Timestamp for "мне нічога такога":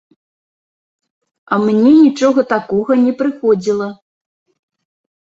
1.65-2.97